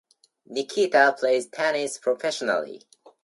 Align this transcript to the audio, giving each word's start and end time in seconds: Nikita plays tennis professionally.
Nikita 0.47 1.15
plays 1.19 1.45
tennis 1.45 1.99
professionally. 1.99 2.81